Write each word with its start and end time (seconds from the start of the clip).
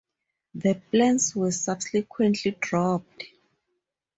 The 0.55 0.81
plans 0.89 1.35
were 1.35 1.51
subsequently 1.51 2.57
dropped. 2.59 3.23